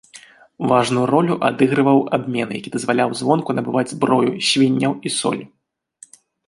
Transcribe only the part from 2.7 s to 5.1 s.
дазваляў звонку набываць зброю, свінняў